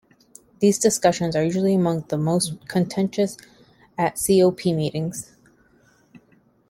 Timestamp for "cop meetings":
4.17-5.35